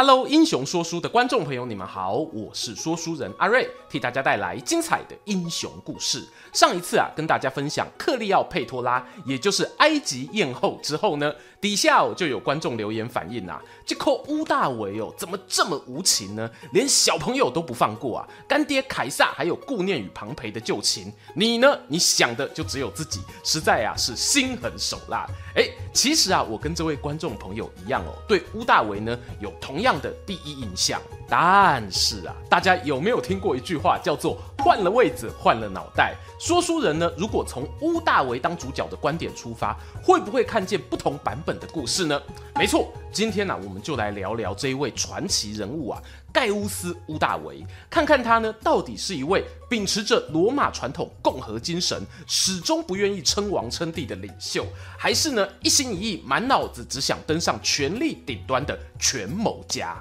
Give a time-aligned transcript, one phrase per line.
[0.00, 6.24] Hello，英雄说书的观众朋友，你们好，我是说书人阿瑞，替大家带来精彩的英雄故事。
[6.52, 16.48] 上一次啊，跟大家分享克利奥佩托拉，也就是埃及艳后之后呢，底下哦就有观众留言反映啊，这寇屋大维哦怎么这么无情呢？
[16.70, 18.28] 连小朋友都不放过啊！
[18.46, 21.76] 干爹凯撒还有顾念与庞培的旧情，你呢？
[21.88, 25.26] 你想的就只有自己，实在啊是心狠手辣。
[25.56, 31.00] 哎，其实啊，我跟这位观众朋友一样哦，对乌大维呢有同样的第一印象。
[31.30, 36.14] 但是啊，大家有没有听过一句话叫做“换了位子，换了脑袋”？
[36.38, 42.20] 说书人呢，如果从屋大维当主角的观点出发，会不会看见不同版本的故事呢？
[42.54, 54.66] 没错，今天呢、我们就来聊聊这一位传奇人物啊，盖乌斯·屋大维，看看他呢，到底是一位秉持着罗马传统共和精神，始终不愿意称王称帝的领袖，
[54.98, 59.96] 还是呢，一心一意、满脑子只想登上权力顶端的权谋家？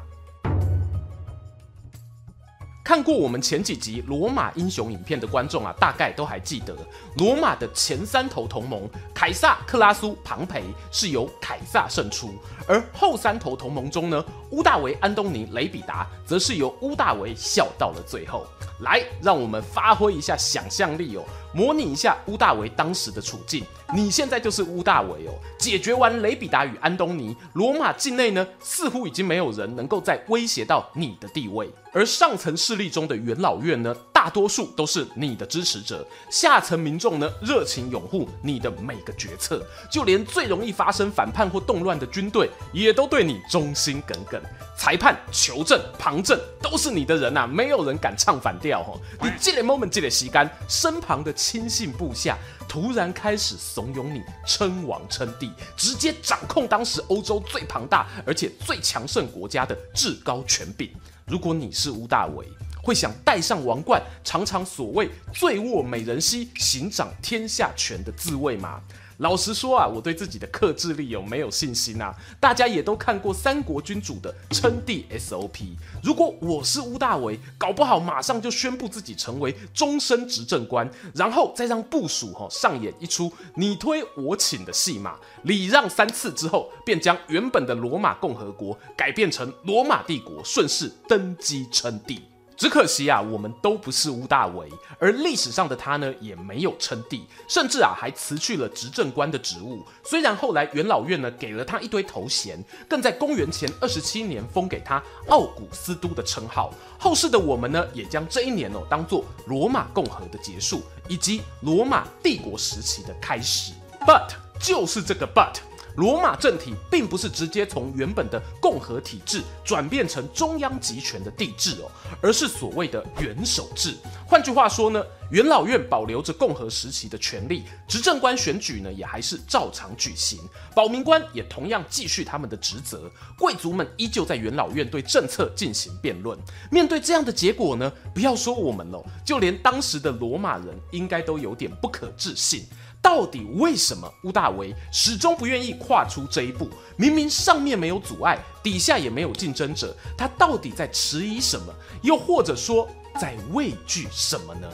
[2.88, 6.74] 看过我们前几集罗马英雄影片的观众啊，大概都还记得，
[7.18, 12.34] 罗马的前三头同盟凯撒、克拉苏、庞培是由凯撒胜出，
[12.66, 18.48] 而后三头同盟中呢，乌大维、安东尼、雷比达则是由乌大维笑到了最后。
[18.80, 21.24] 来，让我们发挥一下想象力哦。
[21.58, 25.34] 模拟一下屋大维当时的处境，你现在就是屋大维哦。
[25.58, 31.68] 解决完雷比达与安东尼，罗马境内呢，似乎已经没有人能够再威胁到你的地位。
[31.92, 44.42] 而上层势力中的元老院呢，大多数都是你的支持者，下层民众呢，热情拥护你的每个决策，就连最容易发生反叛或动乱的军队，也都对你忠心耿耿。
[44.76, 48.98] 裁判、求证、旁证都是你的人呐、啊，没有人敢唱反调哦。
[49.22, 52.36] 你这个 moment 这个时间，身旁的亲信部下
[52.68, 60.90] 突然开始怂恿你称王称帝，直接掌控当时欧洲最庞大而且最强盛国家的至高权柄。
[61.28, 62.48] 如果你是屋大维，
[62.88, 68.80] 会想戴上王冠，尝尝所谓醉卧美人膝，行掌天下权的滋味吗？
[69.18, 72.16] 老实说啊，我对自己的克制力有没有信心啊？
[72.40, 75.76] 大家也都看过三国君主的称帝 SOP。
[76.02, 92.22] 如果我是屋大维，搞不好马上就宣布自己成为终身执政官，然后再让部属哈上演一出你推我请的戏码，礼让三次之后，便将原本的罗马共和国改变成罗马帝国，顺势登基称帝。
[92.58, 99.86] 只可惜啊，我们都不是屋大维，而历史上的他呢，也没有称帝，甚至啊还辞去了执政官的职务。
[100.04, 102.58] 虽然后来元老院呢给了他一堆头衔，
[102.90, 106.74] 更在公元前二十七年封给他奥古斯都的称号。
[106.98, 113.72] 后世的我们呢，也将这一年哦当做罗马共和的结束，以及罗马帝国时期的开始。
[114.02, 115.58] But 就是这个 But。
[115.98, 121.92] 罗马政体并不是直接从原本的共和体制转变成中央集权的帝制哦，
[122.22, 123.96] 而是所谓的元首制。
[124.28, 130.40] 换句话说呢，元老院保留着共和时期的权力，执政官选举呢也还是照常举行，
[130.76, 136.38] 保民官也同样继续他们的职责，贵族们依旧在元老院对政策进行辩论。
[136.70, 142.64] 面对这样的结果呢，不要说我们喽，就连当时的罗马人应该都有点不可置信。
[143.08, 146.70] 到底为什么屋大维始终不愿意跨出这一步？
[146.98, 151.74] 明明上面没有阻碍，底下也没有竞争者，他到底在迟疑什么？
[152.02, 152.86] 又或者说
[153.18, 154.68] 在畏惧什么呢？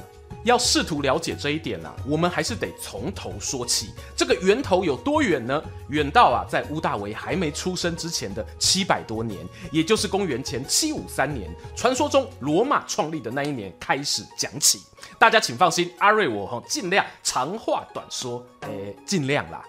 [0.44, 3.90] 要试图了解这一点啊，我们还是得从头说起。
[4.16, 5.64] 这个源头有多远呢？
[5.90, 9.40] 远到啊，在屋大维还没出生之前的七百多年，
[9.72, 14.82] 也就是公元前七五三年，传说中罗马创立的那一年开始讲起。
[15.18, 19.64] 大家请放心，阿瑞我哈尽量长话短说，诶，尽量啦。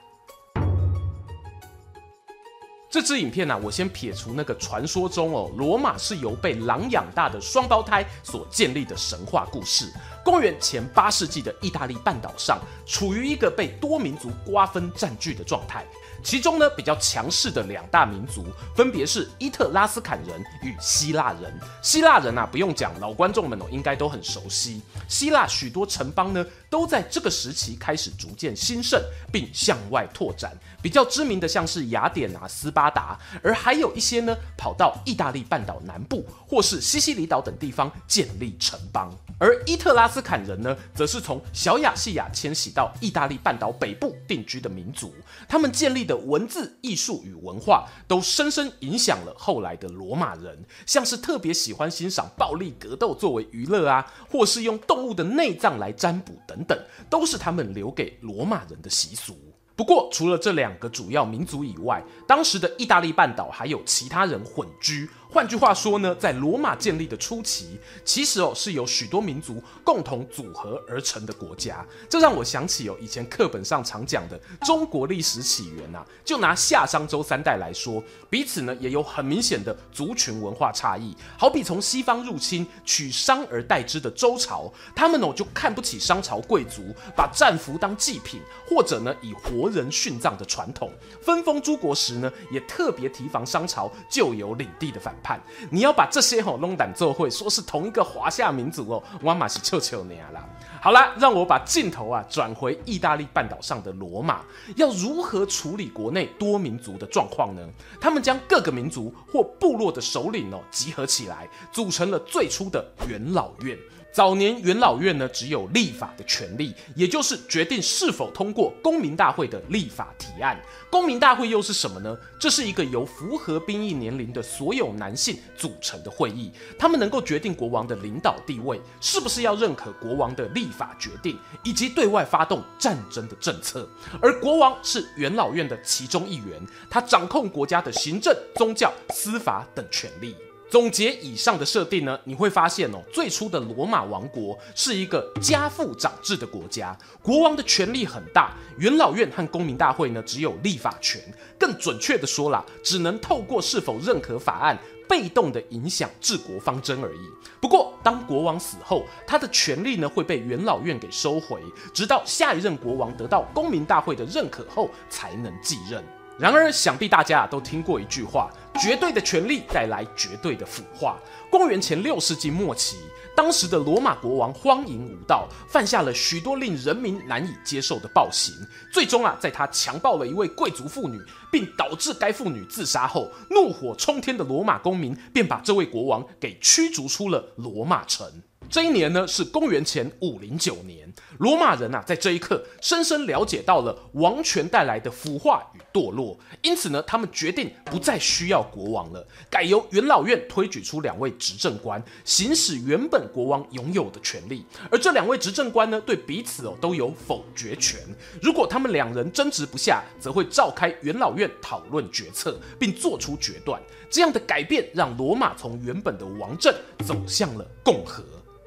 [2.94, 9.92] 这支影片呢、我先撇除那个传说中哦，罗马是由被狼养大的双胞胎所建立的神话故事。
[10.24, 15.84] 公元前八世纪的意大利半岛上，处于一个被多民族瓜分占据的状态。
[16.24, 21.52] 其中呢，比较强势的两大民族，分别是伊特拉斯坎人与希腊人。
[21.82, 24.80] 希腊人啊，不用讲，老观众们哦，应该都很熟悉。
[25.06, 28.98] 希腊许多城邦呢，都在这个时期开始逐渐兴盛，
[29.30, 30.50] 并向外拓展。
[30.80, 39.14] 比较知名的像是雅典啊、斯巴达，而还有一些呢，跑到意大利半岛南部或是西西里岛等地方建立城邦。
[39.38, 45.14] 而伊特拉斯坎人呢，则是从小亚细亚迁徙到意大利半岛北部定居的民族。
[45.48, 50.64] 他们建立的文字、艺术与文化，都深深影响了后来的罗马人。
[50.86, 56.78] 像是特别喜欢欣赏暴力格斗作为娱乐啊，或是用动物的内脏来占卜等等，
[57.08, 59.36] 都是他们留给罗马人的习俗。
[59.76, 65.10] 不过，除了这两个主要民族以外，当时的意大利半岛还有其他人混居。
[65.34, 71.84] 换句话说呢，在罗马建立的初期，其实哦是由许多民族共同组合而成的国家。
[72.08, 78.00] 这让我想起哦以前课本上常讲的中国历史起源呐、就拿夏商周三代来说，
[78.30, 81.12] 彼此呢也有很明显的族群文化差异。
[81.36, 90.92] 好比从西方入侵取商而代之的周朝，他们哦就看不起商朝贵族把战俘当祭品，或者呢以活人殉葬的传统。
[91.20, 95.40] 分封诸国时呢，也特别提防商朝旧有领地的反判，
[95.70, 100.44] 你要把这些吼弄胆做会，说是同一个华夏民族哦，我嘛是臭臭你啊啦。
[100.84, 104.42] 好啦，让我把镜头啊转回意大利半岛上的罗马，
[104.76, 107.66] 要如何处理国内多民族的状况呢？
[107.98, 113.78] 他们将各个民族或部落的首领哦集合起来，组成了最初的元老院。
[114.12, 120.56] 早年元老院呢，只有立法的权利，也就是决定是否通过公民大会的立法提案。
[120.88, 122.16] 公民大会又是什么呢？
[122.38, 133.88] 这是一个由符合兵役年龄的所有男性组成的会议，他们能够决定国王的领导地位，是不是要认可国王的立法决定，以及对外发动战争的政策。
[134.20, 136.60] 而国王是元老院的其中一员，
[136.90, 140.36] 他掌控国家的行政、宗教、司法等权力。
[140.70, 151.22] 总结以上的设定呢，你会发现哦，最初的罗马王国是一个家父长制的国家，国王的权力很大，元老院和公民大会呢只有立法权，
[151.56, 154.76] 更准确的说啦，只能透过是否认可法案，
[155.08, 157.20] 被动的影响治国方针而已。
[157.60, 161.62] 不过，当国王死后，他的权力呢会被元老院给收回，
[161.92, 166.02] 直到下一任国王得到公民大会的认可后才能继任。
[166.38, 171.18] 然而，想必大家都听过一句话：绝对的权力带来绝对的腐化。
[171.50, 172.96] 公元前六世纪末期，
[173.36, 178.52] 当时的罗马国王荒淫无道，犯下了许多令人民难以接受的暴行。
[178.92, 181.20] 最终啊，在他强暴了一位贵族妇女，
[181.52, 188.26] 并导致该妇女自杀后，怒火冲天的罗马公民便把这位国王给驱逐出了罗马城。
[188.70, 191.12] 这一年呢，是公元前五零九年。
[191.38, 204.64] 罗马人啊，在这一刻深深了解到了王权带来的腐化与堕落，因此呢，他们决定不再需要国王了，改由元老院推举出两位执政官，行使原本国王拥有的权利。
[204.90, 208.00] 而这两位执政官呢，对彼此哦都有否决权。
[208.42, 213.80] 如果他们两人争执不下，则会召开元老院讨论决策，并做出决断。
[214.10, 216.74] 这样的改变让罗马从原本的王政
[217.04, 218.24] 走向了共和。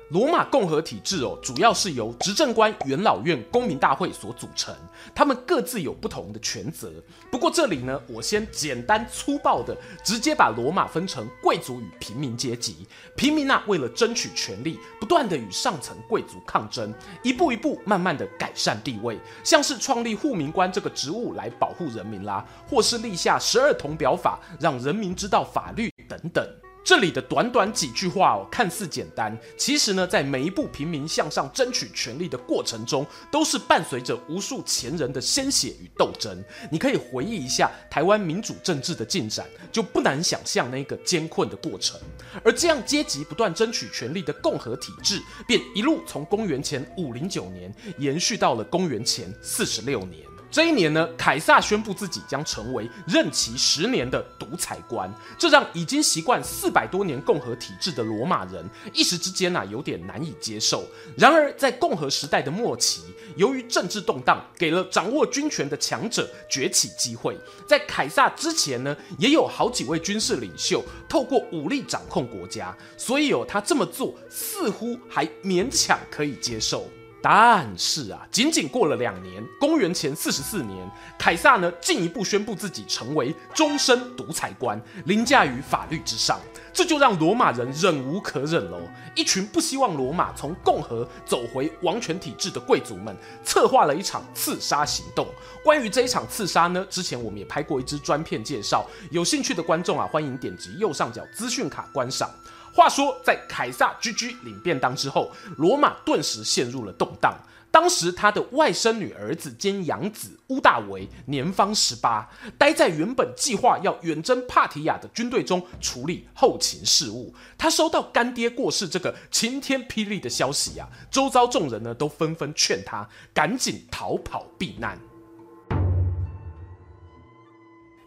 [0.09, 4.73] 罗马共和体制哦，主要是由执政官、元老院、公民大会所组成，
[5.13, 6.93] 他们各自有不同的权责。
[7.29, 9.75] 不过这里呢，我先简单粗暴的
[10.05, 12.87] 直接把罗马分成贵族与平民阶级。
[13.17, 26.47] 平民啊，为了争取权利，不断的与上层贵族抗争，一步一步慢慢的改善地位，像是创立护民官这个职务来保护人民啦，或是立下十二铜表法，让人民知道法律等等。
[26.87, 36.41] 这里的短短几句话哦，看似简单，其实呢，在每一步平民向上争取权利的过程中，都是伴随着无数前人的鲜血与斗争。
[36.71, 41.99] 你可以回忆一下台湾民主政治的进展，就不难想象那个艰困的过程。
[42.41, 50.25] 而这样阶级不断争取权利的共和体制，便一路从公元前五零九年延续到了公元前四十六年。
[50.49, 60.85] 这一年呢，凯撒宣布自己将成为任期十年的独裁官，这让已经习惯四百多年共和体制的罗马人一时之间啊有点难以接受。
[61.17, 63.01] 然而，在共和时代的末期，
[63.35, 67.37] 由于政治动荡，给了掌握军权的强者崛起机会。
[67.67, 76.89] 在凯撒之前呢，也有好几位军事领袖透过武力掌控国家，所以有、哦、他这么做似乎还勉强可以接受。
[77.21, 86.39] 但是啊，仅仅过了两年，公元前四十四年，凯撒呢进一步宣布自己成为终身独裁官，凌驾于法律之上。
[86.71, 88.79] 这就让罗马人忍无可忍了。
[89.15, 95.27] 一群不希望罗马从共和走回王权体制的贵族们，策划了一场刺杀行动。
[95.63, 102.29] 关于这一场刺杀呢，之前我们也拍过一支专片介绍，有兴趣的观众啊，欢迎点击右上角资讯卡观赏。
[102.77, 107.35] 话说，在凯撒居居领便当之后，罗马顿时陷入了动荡。
[107.71, 117.33] 当时他的外甥女儿子兼养子乌大维年方十八，待在原本计划要远征帕提亚的军队中处理后勤事务。
[117.57, 124.99] 他收到干爹过世这个晴天霹雳的消息啊，周遭众人呢都纷纷劝他赶紧逃跑避难。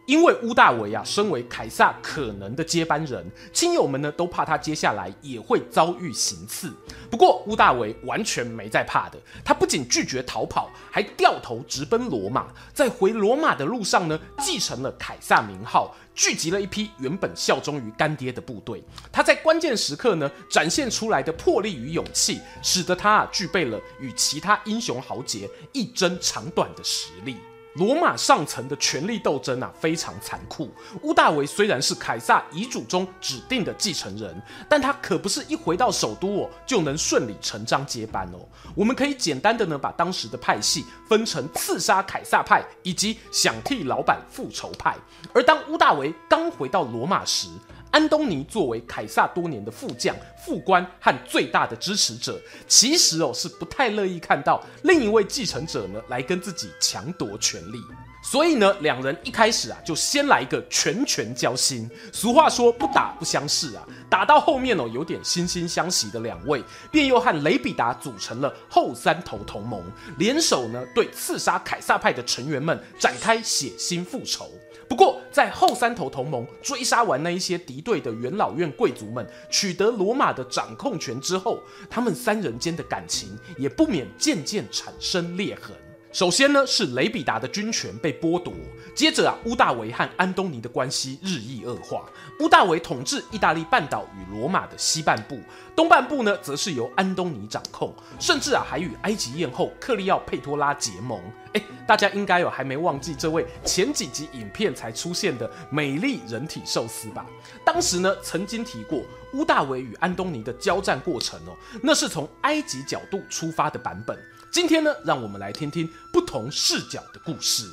[0.05, 6.73] 因为乌大维啊，身为凯撒可能的接班人，亲友们呢都怕他接下来也会遭遇行刺。
[7.09, 12.47] 不过乌大维完全没在怕的，他不仅拒绝逃跑，还掉头直奔罗马。
[12.73, 18.83] 在回罗马的路上呢，继承了凯撒名号，聚集了一批原本效忠于干爹的部队。
[19.11, 27.37] 他在关键时刻呢，展现出来的魄力与勇气，使得他啊具备了与其他英雄豪杰一争长短的实力。
[27.75, 30.69] 罗马上层的权力斗争啊，非常残酷。
[31.03, 38.39] 屋大维虽然是凯撒遗嘱中指定的继承人，但他可不是一回到首都哦就能顺理成章接班哦。
[38.75, 44.97] 我们可以简单的呢，把当时的派系分成刺杀凯撒派以及想替老板复仇派。
[45.33, 47.47] 而当屋大维刚回到罗马时，
[47.91, 57.81] 安东尼作为凯撒多年的副将、副官和最大的支持者，其实哦是不太乐意看到另一位继承者呢来跟自己抢夺权力，
[58.23, 61.89] 所以呢，两人一开始啊就先来一个拳拳交心。
[62.13, 69.83] 俗话说不打不相识啊，打到后面哦有点惺惺相惜的两位，便又和雷比达组成了后三头同盟，
[70.17, 74.49] 联手呢对刺杀凯撒派的成员们展开血腥复仇。
[74.91, 85.73] 不过，在后三头同盟追杀完那一些敌对的元老院贵族们，取得罗马的掌控权之后，他们三人间的感情也不免渐渐产生裂痕。
[86.11, 88.53] 首先呢，是雷比达的军权被剥夺。
[88.93, 92.05] 接着啊，乌大维和安东尼的关系日益恶化。
[92.41, 95.39] 乌大维统治意大利半岛与罗马的西半部，
[95.73, 101.17] 东半部呢，则是由安东尼掌控，甚至啊，还与埃及艳后克利奥佩托拉结盟。
[101.53, 107.25] 诶，大家应该有还没忘记这位前几集影片才出现的美丽人体寿司吧？
[107.63, 109.01] 当时呢，曾经提过
[109.31, 114.19] 乌大维与安东尼的交战过程哦，那是从埃及角度出发的版本。
[114.51, 117.69] 今天呢，让我们来听听不同视角的故事。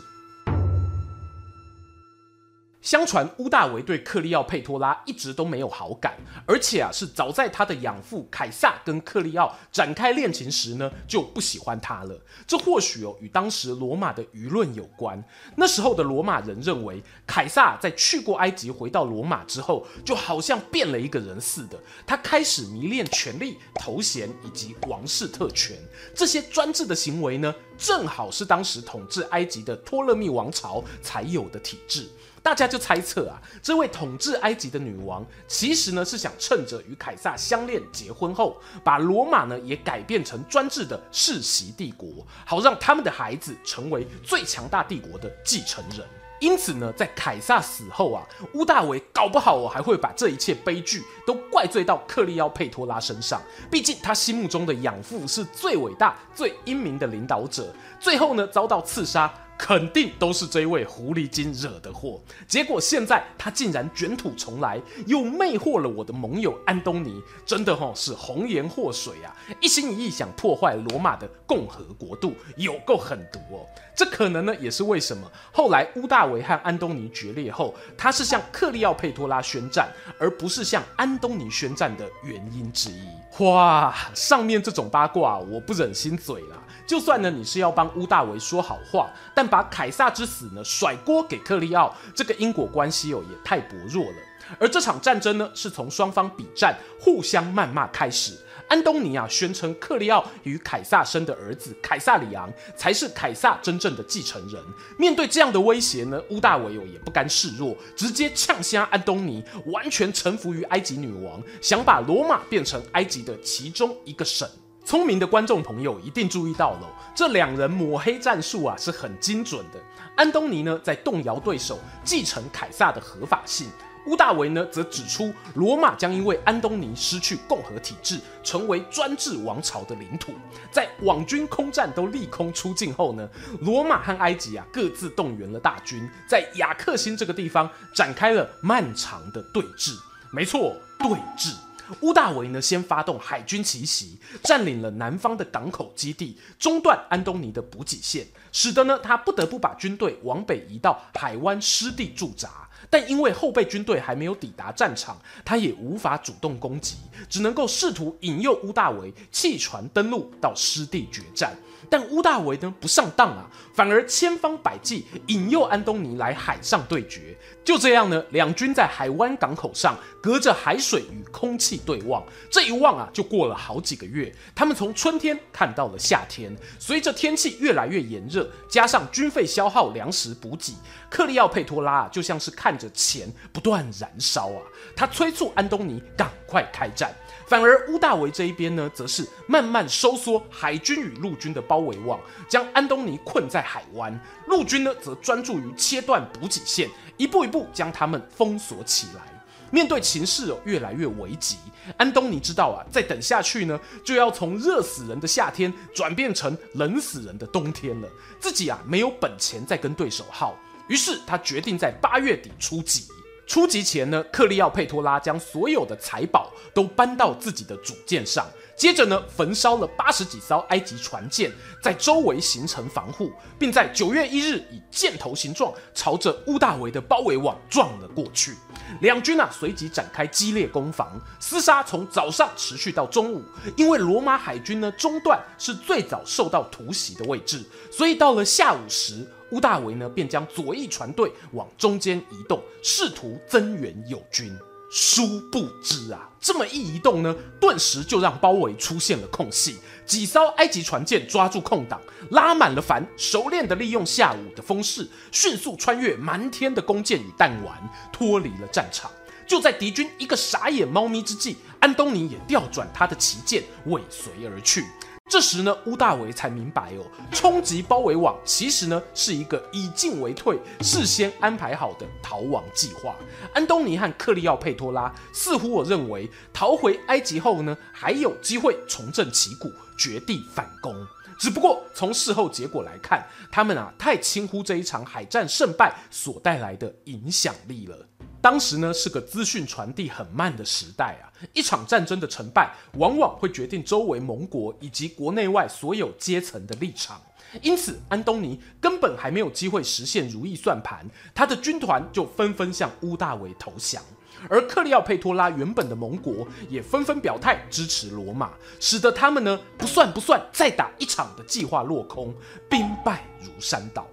[2.88, 6.16] 相传乌大维对克利奥佩托拉一直都没有好感，
[6.46, 12.18] 而且啊是早在他的养父凯撒跟克利奥展开恋情时呢就不喜欢他了。
[12.46, 15.22] 这或许哦与当时罗马的舆论有关。
[15.56, 21.78] 那时候的罗马人认为凯撒在去过埃及回到罗马之后，就好像变了一个人似的。
[22.06, 25.76] 他开始迷恋权力、头衔以及王室特权，
[26.14, 32.08] 这些专制的行为呢，正好是当时统治埃及的托勒密王朝才有的体制。
[32.48, 42.08] 大家就猜测啊，这位统治埃及的女王，其实呢是想趁着与凯撒相恋结婚后，把罗马呢也改变成专制的世袭帝国，
[42.46, 46.00] 好让他们的孩子成为最强大帝国的继承人。
[46.40, 53.42] 因此呢，在凯撒死后啊，乌大维搞不好我还会把这一切悲剧都怪罪到克利奥佩托拉身上。
[53.70, 59.30] 毕竟他心目中的养父是最伟大、最英明的领导者，最后呢遭到刺杀。
[59.58, 62.20] 肯定都是这位狐狸精惹的祸。
[62.46, 69.34] 结果现在他竟然卷土重来，又魅惑了我的盟友安东尼，真的吼是红颜祸水啊！
[69.60, 73.66] 一心一意想破坏罗马的共和国度，有够狠毒哦。
[73.96, 83.44] 这可能呢也是为什么后来乌大维和安东尼决裂后，他是向克利奥佩托拉宣战，而不是向安东尼宣战的原因之一。
[83.44, 86.62] 哇，上面这种八卦我不忍心嘴了。
[86.88, 94.16] 就算呢，你是要帮乌大维说好话，但把凯撒之死呢甩锅给克利奥，这个因果关系哦也太薄弱了。
[94.58, 98.32] 而这场战争呢，是从双方比战、互相谩骂开始。
[98.68, 104.62] 安东尼啊宣称克利奥与凯撒生的儿子凯撒里昂才是凯撒真正的继承人。
[104.98, 114.48] 面对这样的威胁呢，乌大维哦也不甘示弱，直接呛瞎安东尼，完全臣服于埃及女王，想把罗马变成埃及的其中一个省。
[114.88, 119.78] 聪明的观众朋友一定注意到了，这两人抹黑战术啊是很精准的。
[120.16, 123.68] 安东尼呢在动摇对手继承凯撒的合法性，
[124.06, 130.32] 乌大维呢则指出罗马将因为安东尼失去共和体制，成为专制王朝的领土。
[130.72, 133.28] 在网军空战都利空出尽后呢，
[133.60, 139.98] 罗马和埃及啊各自动员了大军，在亚克辛这个地方展开了漫长的对峙。
[140.30, 141.54] 没错，对峙。
[142.00, 152.50] 乌大维呢，先发动海军奇袭，占领了南方的港口基地，中断安东尼的补给线，使得呢他不得不把军队往北移到海湾湿地驻扎。
[152.90, 156.96] 但因为后备军队还没有抵达战场，他也无法主动攻击，
[157.28, 161.54] 只能够试图引诱乌大维弃船登陆到湿地决战。
[161.90, 167.36] 但屋大维呢不上当啊，反而千方百计引诱安东尼来海上对决。
[167.64, 174.32] 就这样呢，两军在海湾港口上隔着海水与空气对望，这一望啊就过了好几个月。
[174.54, 180.74] 他们从春天看到了夏天，随着天气越来越炎热，加上军费消耗、粮食补给，
[181.10, 184.62] 克利奥佩托拉就像是看着钱不断燃烧啊。
[184.96, 187.14] 他催促安东尼赶快开战。
[187.48, 194.20] 反而屋大维这一边呢，则是慢慢收缩海军与陆军的包围网，将安东尼困在海湾。
[194.48, 199.22] 陆军呢，则专注于切断补给线，一步一步将他们封锁起来。
[199.70, 201.56] 面对情势哦越来越危急，
[201.96, 208.08] 安东尼知道啊，再等下去呢，就要从热死人的夏天转变成冷死人的冬天了。
[208.38, 210.54] 自己啊，没有本钱再跟对手耗，
[210.86, 213.04] 于是他决定在八月底出击。
[213.48, 221.50] 出击前呢，克利奥佩托拉将所有的财宝都搬到自己的主舰上，接着呢，焚烧了八十几艘埃及船舰，
[221.82, 228.54] 在周围形成防护，并在九月一日以箭头形状朝着乌大维的包围网撞了过去。
[229.00, 233.42] 两军啊随即展开激烈攻防，厮杀从早上持续到中午。
[233.78, 239.26] 因为罗马海军呢中段是最早受到突袭的位置，所以到了下午时。
[239.50, 244.56] 乌大维呢，便将左翼船队往中间移动，试图增援友军。
[244.90, 249.76] 殊不知啊，这么一移动呢，顿时就让包围出现了空隙。
[250.06, 252.00] 几艘埃及船舰抓住空档，
[252.30, 257.76] 拉满了帆，熟练地利用下午的风势，迅速穿越漫天的弓箭与弹丸，
[258.10, 259.10] 脱离了战场。
[259.46, 264.86] 就在敌军一个傻眼猫咪之际，安东尼也调转他的旗舰，尾随而去。
[265.28, 273.14] 这时呢，屋大维才明白哦，冲击包围网其实呢是一个以进为退、事先安排好的逃亡计划。
[273.52, 280.94] 安东尼和克利奥佩托拉似乎我认为逃回埃及后呢，还有机会重振旗鼓，绝地反攻。
[281.38, 288.08] 只不过从事后结果来看，他们啊太轻忽这一场海战胜败所带来的影响力了。
[288.40, 297.20] 当时呢是个资讯传递很慢的时代啊，一场战争的成败往往会决定周围盟国以及国内外所有阶层的立场，
[297.62, 301.04] 因此安东尼根本还没有机会实现如意算盘，
[301.34, 304.02] 他的军团就纷纷向乌大维投降，
[304.48, 312.32] 而克利奥佩托拉原本的盟国也纷纷表态支持罗马，使得他们呢不算不算再打一场的计划落空，
[312.70, 314.06] 兵败如山倒。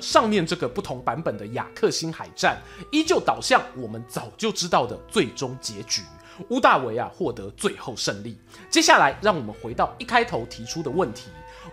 [0.00, 6.02] 上面这个不同版本的亚克星海战，依旧导向我们早就知道的最终结局，
[6.48, 8.38] 屋大维啊获得最后胜利。
[8.70, 11.30] 接下来，让我们回到一开头提出的问题：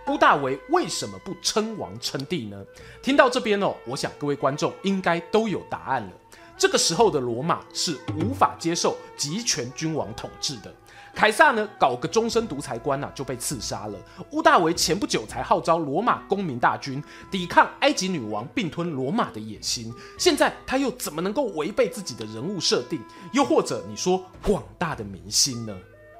[0.08, 2.64] 屋大维为什么不称王称帝呢？
[3.02, 6.10] 听到这边哦，我想各位观众应该都有答案了。
[6.58, 10.74] 这个时候的罗马是无法接受集权君王统治的。
[11.16, 13.98] 凯撒呢，搞个终身独裁官呐、啊，就被刺杀了。
[14.32, 23.00] 屋大维前不久才号召罗马公民大军抵抗埃及女王并吞罗马的野心，现在他又怎么能够违背自己的人物设定？
[23.32, 25.74] 又或者你说广大的民心呢？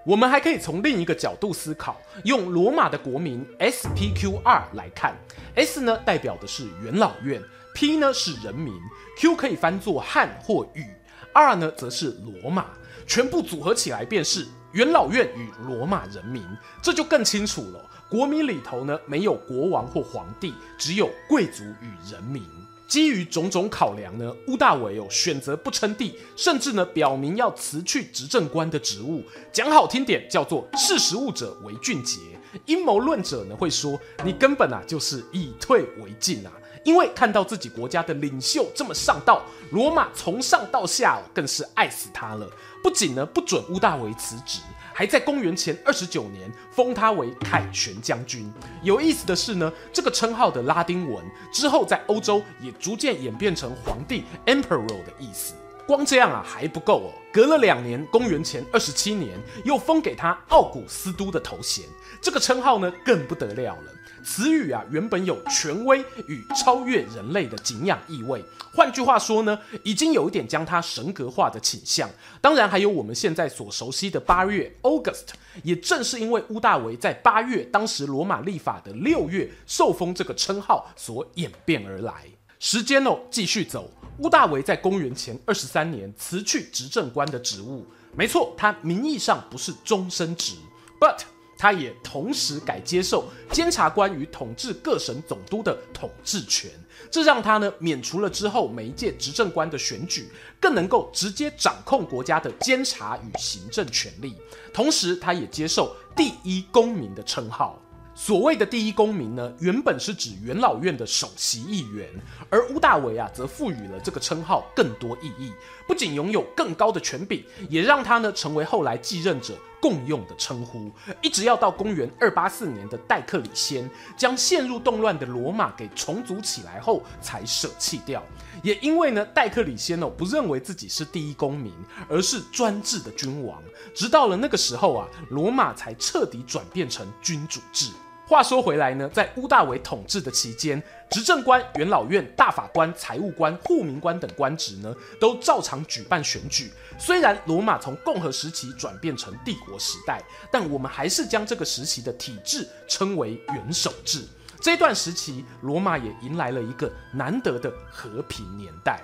[0.07, 5.15] 我们还可以从另一个角度思考，用罗马的国民 SPQR 来看
[5.57, 7.43] ，S 呢代表的是元老院
[7.75, 8.73] ，P 呢是人民
[9.19, 10.87] ，Q 可以翻作汉或语
[11.35, 12.65] ，R 呢则是罗马，
[13.07, 14.47] 全部组合起来便是。
[14.73, 16.43] 元老院与罗马人民，
[16.83, 17.81] 这就更清楚了。
[18.09, 22.43] 国民里头呢，没有国王或皇帝，只有贵族与人民。
[22.87, 29.25] 基于种种考量呢，屋大维哦选择不称帝，甚至呢表明要辞去执政官的职务。
[29.53, 32.21] 讲好听点，叫做识时务者为俊杰。
[32.67, 36.53] 阴谋论者呢会说，你根本啊就是以退为进啊。
[36.87, 42.49] 因为看到自己国家的领袖这么上道，罗马从上到下更是爱死他了。
[42.81, 44.61] 不仅呢不准屋大维辞职，
[44.95, 48.49] 还在公元前二十九年封他为凯旋将军。
[48.85, 55.55] 有意思的是呢，这个称号的拉丁文之后在欧洲也逐渐演变成皇帝 （emperor） 的意思。
[55.89, 61.85] 光这样啊还不够哦，隔了两年，公元前二十七年，又封给他奥古斯都的头衔。
[62.21, 63.93] 这个称号呢更不得了了，
[64.27, 68.45] 词语啊原本有权威与超越人类的敬仰意味。
[68.75, 72.11] 换句话说呢，已经有一点将他神格化的倾向。
[72.41, 75.29] 当然还有我们现在所熟悉的八月 August，
[75.63, 82.25] 也正是因为屋大维在八月，当时罗马历法的六月受封这个称号所演变而来。
[82.59, 83.89] 时间哦继续走。
[84.19, 87.87] 屋大维在公元前二十三年辞去执政官的职务，
[88.17, 90.55] 没错，他名义上不是终身职
[90.99, 91.21] ，but
[91.59, 96.71] 他也同时改接受监察官与统治各省总督的统治权，
[97.11, 100.29] 这让他呢免除了之后每一届执政官的选举，
[100.61, 104.37] 更能够直接掌控国家的监察与行政权力。
[104.73, 107.81] 同时，他也接受第一公民的称号。
[108.19, 112.09] 所谓的第一公民呢，原本是指元老院的首席议员，
[112.49, 115.53] 而屋大维啊，则赋予了这个称号更多意义，
[115.87, 120.91] 不仅拥有更高的权柄，也让他呢成为后来继任者共用的称呼。
[121.23, 128.23] 一直要到公元二八四年的戴克里先将陷入动乱的罗马给重组起来后，才舍弃掉。
[128.63, 131.73] 也因为呢，戴克里先哦不认为自己是第一公民，
[132.09, 133.63] 而是专制的君王。
[133.95, 137.91] 直到了那个时候啊，罗马才彻底转变成君主制。
[138.29, 146.73] 话说回来呢，在屋大维统治的期间，执政官、元老院、大法官、财务官、护民官等官职呢，都照常举办选举。
[146.99, 154.25] 虽然罗马从共和时期转变成帝国时代，但我们还是将这个时期的体制称为元首制。
[154.61, 159.01] 这段时期，罗马也迎来了一个难得的和平年代。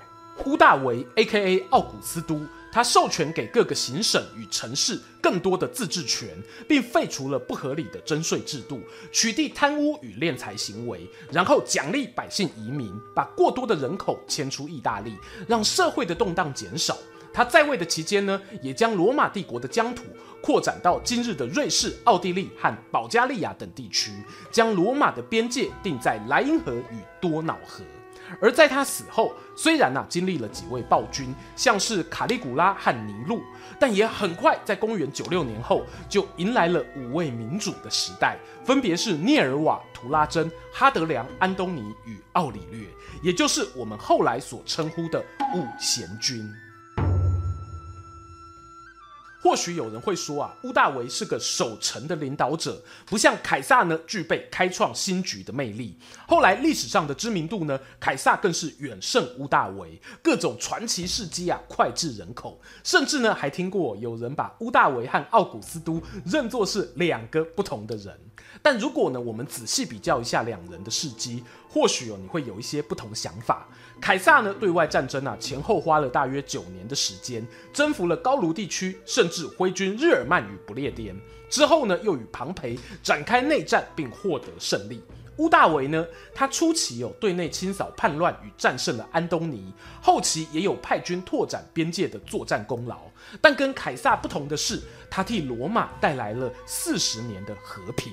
[0.46, 1.64] 屋大维 （A.K.A.
[1.70, 2.40] 奥古斯都）
[2.72, 6.30] 他授权给各个行省与城市更多的自治权，
[6.66, 8.80] 并废除了不合理的征税制度，
[9.12, 15.14] 取缔贪污与敛财行为，然后奖励百姓移民，把过多的人口迁出意大利，
[15.46, 16.96] 让社会的动荡减少。
[17.34, 20.04] 他在位的期间呢，也将罗马帝国的疆土
[20.42, 24.12] 扩展到今日的瑞士、奥地利和保加利亚等地区，
[24.50, 27.84] 将罗马的边界定在莱茵河与多瑙河。
[28.40, 33.42] 而在他死后，虽然呐、啊、经历了几位暴君，像是卡利古拉和尼禄，
[33.78, 42.86] 但也很快在公元九六年后就迎来了五位民主的时代，分别是涅尔瓦、图拉真、哈德良、安东尼与奥里略，
[43.22, 45.20] 也就是我们后来所称呼的
[45.54, 46.48] 五贤君。
[49.42, 55.98] 或许有人会说啊，屋大维是个守成的领导者，不像凯撒呢具备开创新局的魅力。
[56.28, 68.16] 后来历史上的知名度呢，凯撒更是远胜屋大维，各种传奇事迹啊脍炙人口，甚至呢还听过有人把屋大维和奥古斯都认作是两个不同的人。
[68.62, 73.66] 但如果呢我们仔细比较一下两人的事迹，或许哦你会有一些不同想法。
[74.02, 81.16] 凯撒呢，对外战争啊，前后花了大约九年的时间，征服了高卢地区，甚至挥军日耳曼与不列颠。
[81.48, 85.00] 之后呢，又与庞培展开内战，并获得胜利。
[85.36, 93.02] 屋大维呢，他初期有对内清扫叛乱与战胜了安东尼，后期也有派军拓展边界的作战功劳。
[93.40, 98.12] 但跟凯撒不同的是，他替罗马带来了四十年的和平。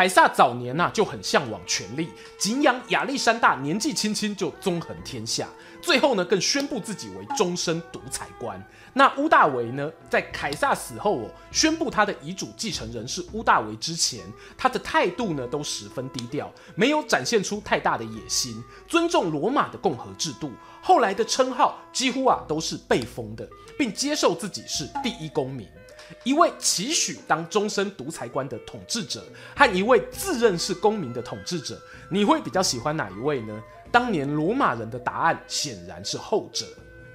[0.00, 2.08] 凯撒早年呐、就很向往权力，
[2.38, 5.46] 敬仰亚历山大年纪轻轻就纵横天下，
[5.82, 8.58] 最后呢更宣布自己为终身独裁官。
[8.94, 14.24] 那屋大维呢，在凯撒死后哦，宣布他的遗嘱继承人是屋大维之前，
[14.56, 18.56] 他的态度呢都十分低调，没有展现出太大的野心，
[18.88, 20.50] 尊重罗马的共和制度。
[20.80, 23.46] 后来的称号几乎啊都是被封的，
[23.78, 25.68] 并接受自己是第一公民。
[26.24, 29.22] 一位期许当终身独裁官的统治者，
[29.56, 33.62] 和一位自认是公民的统治者，你会比较喜欢哪一位呢？
[33.90, 36.66] 当年罗马人的答案显然是后者。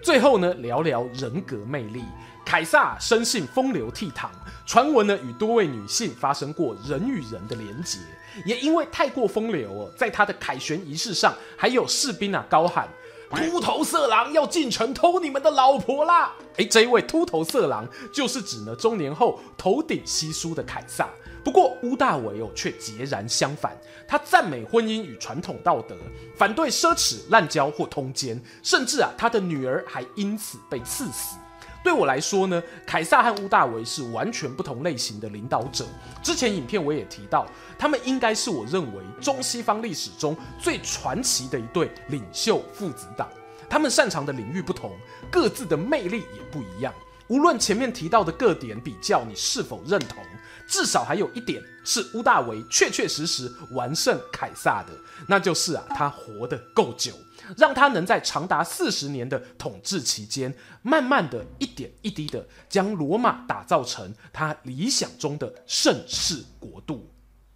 [0.01, 2.03] 最后呢，聊聊人格魅力。
[2.45, 4.29] 凯撒生性风流倜傥，
[4.67, 7.97] 传闻呢与多位女性发生过人与人的连结，
[8.45, 12.87] 也因为太过风流哦，在他的凯旋仪式上，还有士兵啊高喊。
[13.29, 16.33] 秃头色狼要进城偷你们的老婆啦！
[16.57, 21.09] 哎，这一位秃头色狼就是指呢中年后头顶稀疏的凯撒。
[21.43, 25.95] 不过屋大维哦却截然相反，他赞美婚姻与传统道德，
[26.35, 31.37] 反对奢侈、滥交或通奸，甚至啊他的女儿还因此被赐死。
[31.85, 35.85] 对我来说呢，凯撒和乌大维是完全不同类型的领导者。
[36.23, 37.45] 之前影片我也提到，
[37.77, 43.29] 他们应该是我认为中西方历史中最传奇的一对领袖父子档。
[43.69, 44.97] 他们擅长的领域不同，
[45.29, 46.91] 各自的魅力也不一样。
[47.27, 50.23] 无论前面提到的各点比较，你是否认同？
[50.67, 54.93] 至少还有一点是屋大维确确实实完胜凯撒的，
[55.27, 57.13] 那就是啊，他活得够久。
[57.55, 60.51] 让他能在长达四十年的统治期间，
[60.81, 67.07] 慢慢的一点一滴的将罗马打造成他理想中的盛世国度。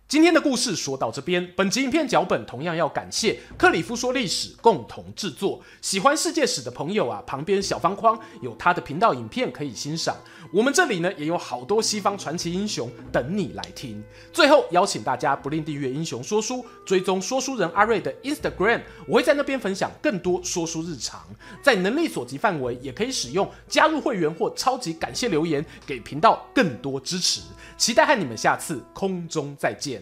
[0.09, 5.61] 今天的故事说到这边，本集影片脚本同样要感谢克里夫说历史共同制作。
[5.83, 10.17] 喜欢世界史的朋友啊，旁边小方框有他的频道影片可以欣赏。
[10.51, 14.03] 我们这里呢也有好多西方传奇英雄等你来听。
[14.33, 21.23] 最后邀请大家不吝订阅英雄说书，追踪说书人阿瑞的 Instagram，我会在那边分享更多说书日常。
[21.61, 27.41] 在能力所及范围，也可以使用加入会员或超级感谢留言，给频道更多支持。
[27.77, 29.98] 期待和你们下次空中再见。